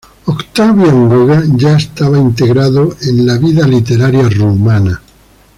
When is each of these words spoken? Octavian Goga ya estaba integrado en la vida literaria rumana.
Octavian 0.25 1.09
Goga 1.09 1.43
ya 1.59 1.77
estaba 1.77 2.17
integrado 2.17 2.89
en 3.03 3.23
la 3.27 3.37
vida 3.37 3.67
literaria 3.67 4.27
rumana. 4.29 4.99